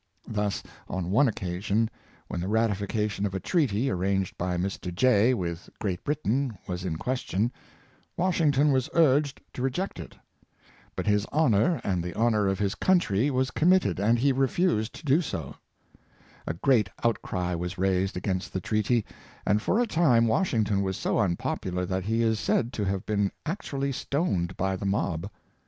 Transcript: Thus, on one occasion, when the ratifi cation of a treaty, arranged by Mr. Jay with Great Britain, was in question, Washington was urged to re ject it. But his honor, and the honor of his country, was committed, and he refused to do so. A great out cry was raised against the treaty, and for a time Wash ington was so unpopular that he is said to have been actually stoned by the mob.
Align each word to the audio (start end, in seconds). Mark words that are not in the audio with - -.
Thus, 0.27 0.63
on 0.87 1.11
one 1.11 1.27
occasion, 1.27 1.87
when 2.27 2.41
the 2.41 2.47
ratifi 2.47 2.89
cation 2.89 3.23
of 3.27 3.35
a 3.35 3.39
treaty, 3.39 3.87
arranged 3.91 4.35
by 4.35 4.57
Mr. 4.57 4.91
Jay 4.91 5.31
with 5.35 5.69
Great 5.79 6.03
Britain, 6.03 6.57
was 6.67 6.83
in 6.83 6.95
question, 6.95 7.51
Washington 8.17 8.71
was 8.71 8.89
urged 8.95 9.41
to 9.53 9.61
re 9.61 9.69
ject 9.69 9.99
it. 9.99 10.15
But 10.95 11.05
his 11.05 11.27
honor, 11.31 11.79
and 11.83 12.03
the 12.03 12.15
honor 12.15 12.47
of 12.47 12.57
his 12.57 12.73
country, 12.73 13.29
was 13.29 13.51
committed, 13.51 13.99
and 13.99 14.17
he 14.17 14.31
refused 14.31 14.95
to 14.95 15.05
do 15.05 15.21
so. 15.21 15.57
A 16.47 16.55
great 16.55 16.89
out 17.03 17.21
cry 17.21 17.53
was 17.53 17.77
raised 17.77 18.17
against 18.17 18.53
the 18.53 18.59
treaty, 18.59 19.05
and 19.45 19.61
for 19.61 19.79
a 19.79 19.85
time 19.85 20.25
Wash 20.25 20.51
ington 20.53 20.81
was 20.81 20.97
so 20.97 21.19
unpopular 21.19 21.85
that 21.85 22.05
he 22.05 22.23
is 22.23 22.39
said 22.39 22.73
to 22.73 22.85
have 22.85 23.05
been 23.05 23.31
actually 23.45 23.91
stoned 23.91 24.57
by 24.57 24.75
the 24.75 24.87
mob. 24.87 25.29